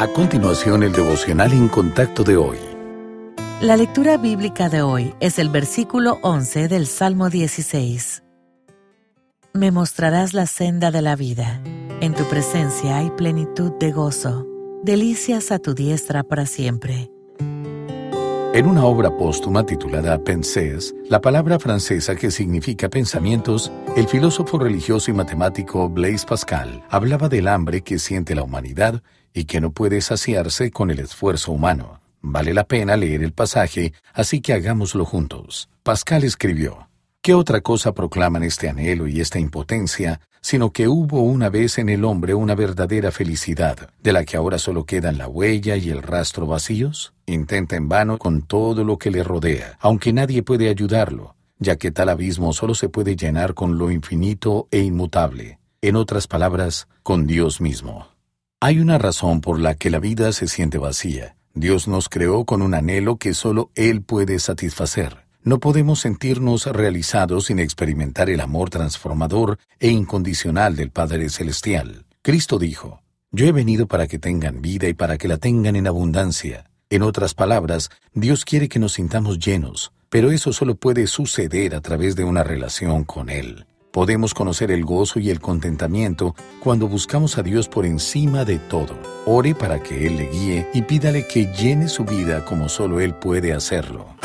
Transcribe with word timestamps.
A 0.00 0.06
continuación, 0.06 0.84
el 0.84 0.92
devocional 0.92 1.52
en 1.52 1.66
contacto 1.66 2.22
de 2.22 2.36
hoy. 2.36 2.58
La 3.60 3.76
lectura 3.76 4.16
bíblica 4.16 4.68
de 4.68 4.80
hoy 4.80 5.12
es 5.18 5.40
el 5.40 5.48
versículo 5.48 6.20
11 6.22 6.68
del 6.68 6.86
Salmo 6.86 7.30
16. 7.30 8.22
Me 9.54 9.72
mostrarás 9.72 10.34
la 10.34 10.46
senda 10.46 10.92
de 10.92 11.02
la 11.02 11.16
vida. 11.16 11.60
En 12.00 12.14
tu 12.14 12.22
presencia 12.28 12.98
hay 12.98 13.10
plenitud 13.10 13.72
de 13.80 13.90
gozo, 13.90 14.46
delicias 14.84 15.50
a 15.50 15.58
tu 15.58 15.74
diestra 15.74 16.22
para 16.22 16.46
siempre. 16.46 17.10
En 18.54 18.66
una 18.66 18.82
obra 18.86 19.14
póstuma 19.14 19.66
titulada 19.66 20.24
Pensées, 20.24 20.94
la 21.10 21.20
palabra 21.20 21.58
francesa 21.58 22.16
que 22.16 22.30
significa 22.30 22.88
pensamientos, 22.88 23.70
el 23.94 24.08
filósofo 24.08 24.58
religioso 24.58 25.10
y 25.10 25.14
matemático 25.14 25.90
Blaise 25.90 26.24
Pascal 26.24 26.82
hablaba 26.88 27.28
del 27.28 27.46
hambre 27.46 27.82
que 27.82 27.98
siente 27.98 28.34
la 28.34 28.42
humanidad 28.42 29.02
y 29.34 29.44
que 29.44 29.60
no 29.60 29.70
puede 29.70 30.00
saciarse 30.00 30.70
con 30.70 30.90
el 30.90 30.98
esfuerzo 30.98 31.52
humano. 31.52 32.00
Vale 32.22 32.54
la 32.54 32.64
pena 32.64 32.96
leer 32.96 33.22
el 33.22 33.32
pasaje, 33.32 33.92
así 34.14 34.40
que 34.40 34.54
hagámoslo 34.54 35.04
juntos. 35.04 35.68
Pascal 35.82 36.24
escribió, 36.24 36.87
¿Qué 37.28 37.34
otra 37.34 37.60
cosa 37.60 37.92
proclaman 37.92 38.42
este 38.42 38.70
anhelo 38.70 39.06
y 39.06 39.20
esta 39.20 39.38
impotencia, 39.38 40.18
sino 40.40 40.72
que 40.72 40.88
hubo 40.88 41.20
una 41.20 41.50
vez 41.50 41.76
en 41.76 41.90
el 41.90 42.06
hombre 42.06 42.32
una 42.32 42.54
verdadera 42.54 43.10
felicidad, 43.10 43.90
de 44.02 44.14
la 44.14 44.24
que 44.24 44.38
ahora 44.38 44.58
solo 44.58 44.86
quedan 44.86 45.18
la 45.18 45.28
huella 45.28 45.76
y 45.76 45.90
el 45.90 46.02
rastro 46.02 46.46
vacíos? 46.46 47.12
Intenta 47.26 47.76
en 47.76 47.86
vano 47.86 48.16
con 48.16 48.40
todo 48.40 48.82
lo 48.82 48.96
que 48.96 49.10
le 49.10 49.22
rodea, 49.22 49.76
aunque 49.80 50.10
nadie 50.14 50.42
puede 50.42 50.70
ayudarlo, 50.70 51.36
ya 51.58 51.76
que 51.76 51.90
tal 51.90 52.08
abismo 52.08 52.54
solo 52.54 52.74
se 52.74 52.88
puede 52.88 53.14
llenar 53.14 53.52
con 53.52 53.76
lo 53.76 53.90
infinito 53.90 54.66
e 54.70 54.78
inmutable, 54.78 55.58
en 55.82 55.96
otras 55.96 56.28
palabras, 56.28 56.88
con 57.02 57.26
Dios 57.26 57.60
mismo. 57.60 58.08
Hay 58.58 58.80
una 58.80 58.96
razón 58.96 59.42
por 59.42 59.60
la 59.60 59.74
que 59.74 59.90
la 59.90 59.98
vida 59.98 60.32
se 60.32 60.48
siente 60.48 60.78
vacía. 60.78 61.36
Dios 61.52 61.88
nos 61.88 62.08
creó 62.08 62.46
con 62.46 62.62
un 62.62 62.72
anhelo 62.72 63.18
que 63.18 63.34
solo 63.34 63.70
Él 63.74 64.00
puede 64.00 64.38
satisfacer. 64.38 65.27
No 65.48 65.60
podemos 65.60 66.00
sentirnos 66.00 66.66
realizados 66.66 67.46
sin 67.46 67.58
experimentar 67.58 68.28
el 68.28 68.40
amor 68.40 68.68
transformador 68.68 69.58
e 69.80 69.88
incondicional 69.88 70.76
del 70.76 70.90
Padre 70.90 71.30
Celestial. 71.30 72.04
Cristo 72.20 72.58
dijo, 72.58 73.00
Yo 73.30 73.46
he 73.46 73.52
venido 73.52 73.86
para 73.86 74.08
que 74.08 74.18
tengan 74.18 74.60
vida 74.60 74.88
y 74.88 74.92
para 74.92 75.16
que 75.16 75.26
la 75.26 75.38
tengan 75.38 75.74
en 75.74 75.86
abundancia. 75.86 76.70
En 76.90 77.00
otras 77.00 77.32
palabras, 77.32 77.88
Dios 78.12 78.44
quiere 78.44 78.68
que 78.68 78.78
nos 78.78 78.92
sintamos 78.92 79.38
llenos, 79.38 79.92
pero 80.10 80.32
eso 80.32 80.52
solo 80.52 80.74
puede 80.74 81.06
suceder 81.06 81.74
a 81.74 81.80
través 81.80 82.14
de 82.14 82.24
una 82.24 82.44
relación 82.44 83.04
con 83.04 83.30
Él. 83.30 83.64
Podemos 83.90 84.34
conocer 84.34 84.70
el 84.70 84.84
gozo 84.84 85.18
y 85.18 85.30
el 85.30 85.40
contentamiento 85.40 86.34
cuando 86.60 86.88
buscamos 86.88 87.38
a 87.38 87.42
Dios 87.42 87.70
por 87.70 87.86
encima 87.86 88.44
de 88.44 88.58
todo. 88.58 88.98
Ore 89.24 89.54
para 89.54 89.82
que 89.82 90.06
Él 90.06 90.18
le 90.18 90.28
guíe 90.28 90.68
y 90.74 90.82
pídale 90.82 91.26
que 91.26 91.46
llene 91.54 91.88
su 91.88 92.04
vida 92.04 92.44
como 92.44 92.68
solo 92.68 93.00
Él 93.00 93.14
puede 93.14 93.54
hacerlo. 93.54 94.17